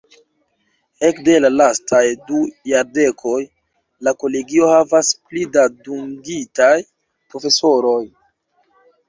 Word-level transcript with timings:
Ekde 1.09 1.33
la 1.43 1.49
lastaj 1.55 1.99
du 2.29 2.39
jardekoj, 2.69 3.35
la 4.07 4.15
kolegio 4.25 4.71
havas 4.73 5.13
pli 5.29 5.45
da 5.59 5.67
dungitaj 5.85 6.73
profesoroj. 7.29 8.01